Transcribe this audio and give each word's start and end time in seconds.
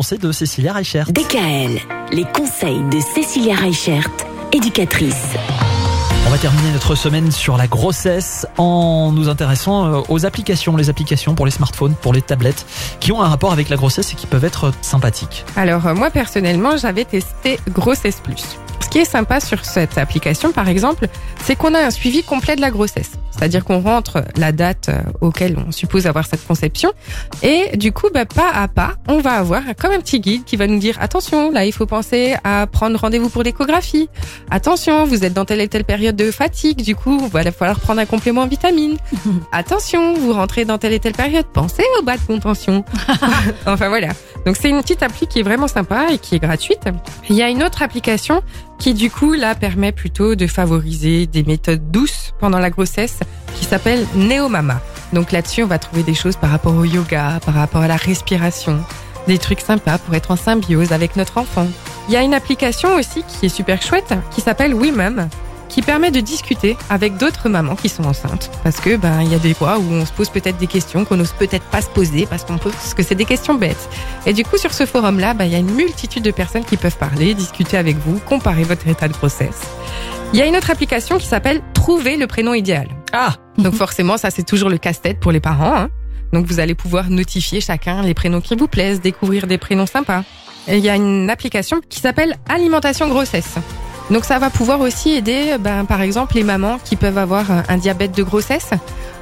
conseils 0.00 0.20
de 0.20 0.30
Cécilia 0.30 0.72
Reichert. 0.72 1.10
DKL, 1.10 1.80
les 2.12 2.22
conseils 2.32 2.84
de 2.88 3.00
Cécilia 3.00 3.56
Reichert, 3.56 4.08
éducatrice. 4.52 5.34
On 6.24 6.30
va 6.30 6.38
terminer 6.38 6.70
notre 6.70 6.94
semaine 6.94 7.32
sur 7.32 7.56
la 7.56 7.66
grossesse 7.66 8.46
en 8.58 9.10
nous 9.10 9.28
intéressant 9.28 9.86
euh, 9.86 10.00
aux 10.08 10.24
applications, 10.24 10.76
les 10.76 10.88
applications 10.88 11.34
pour 11.34 11.46
les 11.46 11.50
smartphones, 11.50 11.96
pour 12.00 12.12
les 12.12 12.22
tablettes, 12.22 12.64
qui 13.00 13.10
ont 13.10 13.20
un 13.20 13.26
rapport 13.26 13.50
avec 13.50 13.70
la 13.70 13.76
grossesse 13.76 14.12
et 14.12 14.14
qui 14.14 14.28
peuvent 14.28 14.44
être 14.44 14.72
sympathiques. 14.82 15.44
Alors 15.56 15.84
euh, 15.88 15.96
moi 15.96 16.10
personnellement, 16.10 16.76
j'avais 16.76 17.04
testé 17.04 17.58
Grossesse 17.68 18.20
Plus. 18.22 18.56
Ce 18.88 18.90
qui 18.90 19.00
est 19.00 19.04
sympa 19.04 19.38
sur 19.38 19.66
cette 19.66 19.98
application, 19.98 20.50
par 20.50 20.66
exemple, 20.66 21.08
c'est 21.44 21.56
qu'on 21.56 21.74
a 21.74 21.78
un 21.78 21.90
suivi 21.90 22.22
complet 22.22 22.56
de 22.56 22.62
la 22.62 22.70
grossesse. 22.70 23.10
C'est-à-dire 23.30 23.62
qu'on 23.62 23.80
rentre 23.80 24.24
la 24.36 24.50
date 24.50 24.88
euh, 24.88 24.98
auquel 25.20 25.56
on 25.58 25.70
suppose 25.72 26.06
avoir 26.06 26.26
cette 26.26 26.44
conception. 26.46 26.90
Et 27.42 27.76
du 27.76 27.92
coup, 27.92 28.08
bah, 28.12 28.24
pas 28.24 28.50
à 28.50 28.66
pas, 28.66 28.94
on 29.06 29.18
va 29.18 29.32
avoir 29.32 29.62
comme 29.78 29.92
un 29.92 30.00
petit 30.00 30.20
guide 30.20 30.44
qui 30.44 30.56
va 30.56 30.66
nous 30.66 30.78
dire 30.78 30.96
attention, 31.00 31.50
là, 31.50 31.66
il 31.66 31.72
faut 31.72 31.84
penser 31.84 32.34
à 32.44 32.66
prendre 32.66 32.98
rendez-vous 32.98 33.28
pour 33.28 33.42
l'échographie. 33.42 34.08
Attention, 34.50 35.04
vous 35.04 35.22
êtes 35.22 35.34
dans 35.34 35.44
telle 35.44 35.60
et 35.60 35.68
telle 35.68 35.84
période 35.84 36.16
de 36.16 36.30
fatigue. 36.30 36.82
Du 36.82 36.96
coup, 36.96 37.20
il 37.22 37.28
va 37.28 37.52
falloir 37.52 37.78
prendre 37.80 38.00
un 38.00 38.06
complément 38.06 38.40
en 38.40 38.48
vitamines. 38.48 38.96
attention, 39.52 40.14
vous 40.14 40.32
rentrez 40.32 40.64
dans 40.64 40.78
telle 40.78 40.94
et 40.94 40.98
telle 40.98 41.12
période. 41.12 41.44
Pensez 41.52 41.84
au 42.00 42.02
bas 42.02 42.16
de 42.16 42.22
contention. 42.22 42.86
enfin 43.66 43.88
voilà. 43.90 44.08
Donc 44.48 44.56
c'est 44.58 44.70
une 44.70 44.80
petite 44.80 45.02
appli 45.02 45.26
qui 45.26 45.40
est 45.40 45.42
vraiment 45.42 45.68
sympa 45.68 46.06
et 46.10 46.16
qui 46.16 46.36
est 46.36 46.38
gratuite. 46.38 46.88
Il 47.28 47.36
y 47.36 47.42
a 47.42 47.50
une 47.50 47.62
autre 47.62 47.82
application 47.82 48.42
qui 48.78 48.94
du 48.94 49.10
coup 49.10 49.34
là 49.34 49.54
permet 49.54 49.92
plutôt 49.92 50.36
de 50.36 50.46
favoriser 50.46 51.26
des 51.26 51.42
méthodes 51.42 51.90
douces 51.90 52.32
pendant 52.40 52.58
la 52.58 52.70
grossesse 52.70 53.18
qui 53.56 53.66
s'appelle 53.66 54.06
Neomama. 54.14 54.80
Donc 55.12 55.32
là-dessus, 55.32 55.64
on 55.64 55.66
va 55.66 55.78
trouver 55.78 56.02
des 56.02 56.14
choses 56.14 56.36
par 56.36 56.48
rapport 56.48 56.74
au 56.74 56.84
yoga, 56.84 57.40
par 57.44 57.56
rapport 57.56 57.82
à 57.82 57.88
la 57.88 57.96
respiration, 57.96 58.80
des 59.26 59.36
trucs 59.36 59.60
sympas 59.60 59.98
pour 59.98 60.14
être 60.14 60.30
en 60.30 60.36
symbiose 60.36 60.92
avec 60.92 61.16
notre 61.16 61.36
enfant. 61.36 61.66
Il 62.08 62.14
y 62.14 62.16
a 62.16 62.22
une 62.22 62.32
application 62.32 62.94
aussi 62.94 63.24
qui 63.24 63.44
est 63.44 63.50
super 63.50 63.82
chouette 63.82 64.14
qui 64.30 64.40
s'appelle 64.40 64.72
WeMom 64.74 65.28
qui 65.68 65.82
permet 65.82 66.10
de 66.10 66.20
discuter 66.20 66.76
avec 66.90 67.16
d'autres 67.16 67.48
mamans 67.48 67.76
qui 67.76 67.88
sont 67.88 68.04
enceintes. 68.04 68.50
Parce 68.64 68.80
que 68.80 68.96
ben 68.96 69.22
il 69.22 69.30
y 69.30 69.34
a 69.34 69.38
des 69.38 69.54
fois 69.54 69.78
où 69.78 69.92
on 69.92 70.06
se 70.06 70.12
pose 70.12 70.30
peut-être 70.30 70.58
des 70.58 70.66
questions 70.66 71.04
qu'on 71.04 71.16
n'ose 71.16 71.32
peut-être 71.32 71.64
pas 71.66 71.82
se 71.82 71.88
poser 71.88 72.26
parce 72.26 72.44
qu'on 72.44 72.58
parce 72.58 72.94
que 72.94 73.02
c'est 73.02 73.14
des 73.14 73.24
questions 73.24 73.54
bêtes. 73.54 73.88
Et 74.26 74.32
du 74.32 74.44
coup 74.44 74.56
sur 74.56 74.72
ce 74.72 74.86
forum 74.86 75.18
là, 75.18 75.34
ben, 75.34 75.44
il 75.44 75.52
y 75.52 75.54
a 75.54 75.58
une 75.58 75.74
multitude 75.74 76.22
de 76.22 76.30
personnes 76.30 76.64
qui 76.64 76.76
peuvent 76.76 76.96
parler, 76.96 77.34
discuter 77.34 77.76
avec 77.76 77.96
vous, 77.98 78.18
comparer 78.20 78.62
votre 78.62 78.86
état 78.88 79.08
de 79.08 79.12
grossesse. 79.12 79.62
Il 80.32 80.38
y 80.38 80.42
a 80.42 80.46
une 80.46 80.56
autre 80.56 80.70
application 80.70 81.18
qui 81.18 81.26
s'appelle 81.26 81.62
Trouver 81.74 82.16
le 82.16 82.26
prénom 82.26 82.52
idéal. 82.52 82.88
Ah 83.12 83.34
Donc 83.56 83.74
forcément 83.74 84.16
ça 84.16 84.30
c'est 84.30 84.44
toujours 84.44 84.68
le 84.68 84.78
casse-tête 84.78 85.20
pour 85.20 85.32
les 85.32 85.40
parents. 85.40 85.74
Hein. 85.74 85.88
Donc 86.32 86.46
vous 86.46 86.60
allez 86.60 86.74
pouvoir 86.74 87.10
notifier 87.10 87.60
chacun 87.60 88.02
les 88.02 88.14
prénoms 88.14 88.40
qui 88.40 88.56
vous 88.56 88.68
plaisent, 88.68 89.00
découvrir 89.00 89.46
des 89.46 89.58
prénoms 89.58 89.86
sympas. 89.86 90.24
Et 90.66 90.76
il 90.76 90.84
y 90.84 90.90
a 90.90 90.96
une 90.96 91.30
application 91.30 91.80
qui 91.88 92.00
s'appelle 92.00 92.36
Alimentation 92.48 93.08
Grossesse. 93.08 93.56
Donc 94.10 94.24
ça 94.24 94.38
va 94.38 94.50
pouvoir 94.50 94.80
aussi 94.80 95.10
aider, 95.10 95.56
ben, 95.60 95.84
par 95.84 96.00
exemple, 96.00 96.34
les 96.34 96.44
mamans 96.44 96.78
qui 96.82 96.96
peuvent 96.96 97.18
avoir 97.18 97.46
un 97.68 97.76
diabète 97.76 98.12
de 98.12 98.22
grossesse 98.22 98.70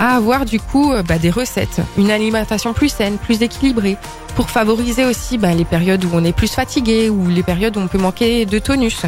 à 0.00 0.16
avoir 0.16 0.46
du 0.46 0.58
coup 0.58 0.92
ben, 1.06 1.18
des 1.18 1.30
recettes, 1.30 1.80
une 1.98 2.10
alimentation 2.10 2.72
plus 2.72 2.88
saine, 2.88 3.18
plus 3.18 3.42
équilibrée, 3.42 3.98
pour 4.34 4.48
favoriser 4.48 5.04
aussi 5.04 5.36
ben, 5.36 5.54
les 5.54 5.66
périodes 5.66 6.04
où 6.04 6.10
on 6.14 6.24
est 6.24 6.32
plus 6.32 6.50
fatigué 6.50 7.10
ou 7.10 7.28
les 7.28 7.42
périodes 7.42 7.76
où 7.76 7.80
on 7.80 7.86
peut 7.86 7.98
manquer 7.98 8.46
de 8.46 8.58
tonus. 8.58 9.02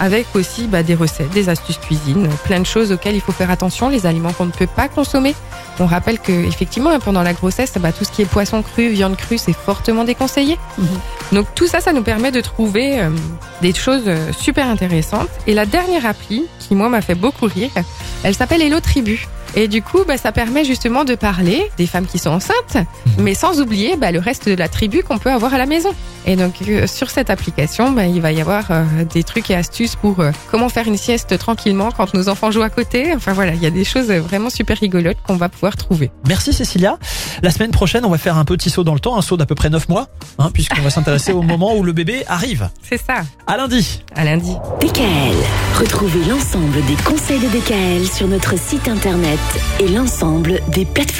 Avec 0.00 0.26
aussi 0.34 0.68
ben, 0.68 0.84
des 0.84 0.94
recettes, 0.94 1.30
des 1.30 1.48
astuces 1.48 1.78
cuisine, 1.78 2.28
plein 2.44 2.60
de 2.60 2.66
choses 2.66 2.92
auxquelles 2.92 3.16
il 3.16 3.20
faut 3.20 3.32
faire 3.32 3.50
attention, 3.50 3.88
les 3.88 4.06
aliments 4.06 4.32
qu'on 4.32 4.46
ne 4.46 4.52
peut 4.52 4.68
pas 4.68 4.86
consommer. 4.86 5.34
On 5.80 5.86
rappelle 5.86 6.20
que 6.20 6.30
effectivement 6.30 6.96
pendant 7.00 7.24
la 7.24 7.32
grossesse, 7.32 7.72
tout 7.72 8.04
ce 8.04 8.10
qui 8.12 8.22
est 8.22 8.26
poisson 8.26 8.62
cru, 8.62 8.90
viande 8.90 9.16
crue, 9.16 9.38
c'est 9.38 9.52
fortement 9.52 10.04
déconseillé. 10.04 10.56
Donc 11.32 11.46
tout 11.56 11.66
ça, 11.66 11.80
ça 11.80 11.92
nous 11.92 12.02
permet 12.02 12.30
de 12.30 12.40
trouver 12.40 13.00
euh, 13.00 13.10
des 13.60 13.74
choses 13.74 14.04
euh, 14.06 14.32
super 14.32 14.68
intéressantes. 14.68 15.28
Et 15.48 15.54
la 15.54 15.66
dernière 15.66 16.06
appli, 16.06 16.46
qui 16.60 16.76
moi 16.76 16.88
m'a 16.88 17.00
fait 17.00 17.16
beaucoup 17.16 17.46
rire, 17.46 17.70
elle 18.22 18.34
s'appelle 18.34 18.62
Hello 18.62 18.78
Tribu. 18.78 19.26
Et 19.54 19.68
du 19.68 19.82
coup, 19.82 20.04
bah, 20.06 20.16
ça 20.16 20.32
permet 20.32 20.64
justement 20.64 21.04
de 21.04 21.14
parler 21.14 21.70
des 21.78 21.86
femmes 21.86 22.06
qui 22.06 22.18
sont 22.18 22.30
enceintes, 22.30 22.76
mais 23.18 23.34
sans 23.34 23.60
oublier 23.60 23.96
bah, 23.96 24.12
le 24.12 24.18
reste 24.18 24.48
de 24.48 24.54
la 24.54 24.68
tribu 24.68 25.02
qu'on 25.02 25.18
peut 25.18 25.30
avoir 25.30 25.54
à 25.54 25.58
la 25.58 25.66
maison. 25.66 25.90
Et 26.26 26.36
donc 26.36 26.56
euh, 26.68 26.86
sur 26.86 27.10
cette 27.10 27.30
application, 27.30 27.92
bah, 27.92 28.06
il 28.06 28.20
va 28.20 28.32
y 28.32 28.40
avoir 28.40 28.70
euh, 28.70 28.84
des 29.04 29.22
trucs 29.22 29.50
et 29.50 29.54
astuces 29.54 29.96
pour 29.96 30.20
euh, 30.20 30.30
comment 30.50 30.68
faire 30.68 30.86
une 30.86 30.96
sieste 30.98 31.38
tranquillement 31.38 31.90
quand 31.90 32.12
nos 32.12 32.28
enfants 32.28 32.50
jouent 32.50 32.62
à 32.62 32.70
côté. 32.70 33.14
Enfin 33.14 33.32
voilà, 33.32 33.54
il 33.54 33.62
y 33.62 33.66
a 33.66 33.70
des 33.70 33.84
choses 33.84 34.10
vraiment 34.10 34.50
super 34.50 34.76
rigolotes 34.78 35.16
qu'on 35.26 35.36
va 35.36 35.48
pouvoir 35.48 35.76
trouver. 35.76 36.10
Merci 36.26 36.52
Cécilia. 36.52 36.98
La 37.42 37.50
semaine 37.50 37.70
prochaine, 37.70 38.04
on 38.04 38.10
va 38.10 38.18
faire 38.18 38.36
un 38.36 38.44
petit 38.44 38.68
saut 38.68 38.84
dans 38.84 38.94
le 38.94 39.00
temps, 39.00 39.16
un 39.16 39.22
saut 39.22 39.36
d'à 39.36 39.46
peu 39.46 39.54
près 39.54 39.70
9 39.70 39.88
mois, 39.88 40.08
hein, 40.38 40.50
puisqu'on 40.52 40.82
va 40.82 40.90
s'intéresser 40.90 41.32
au 41.32 41.42
moment 41.42 41.74
où 41.76 41.82
le 41.82 41.92
bébé 41.92 42.24
arrive. 42.26 42.68
C'est 42.82 42.98
ça. 42.98 43.22
À 43.46 43.56
lundi. 43.56 44.02
À 44.14 44.24
lundi. 44.24 44.54
DKL, 44.80 45.36
retrouvez 45.78 46.24
l'ensemble 46.28 46.84
des 46.86 46.96
conseils 47.04 47.40
de 47.40 47.48
DKL 47.48 48.06
sur 48.06 48.28
notre 48.28 48.58
site 48.58 48.88
internet 48.88 49.38
et 49.80 49.88
l'ensemble 49.88 50.60
des 50.68 50.84
plateformes. 50.84 51.08